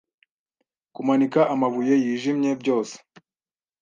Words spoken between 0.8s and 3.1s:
Kumanika amabuye yijimye byose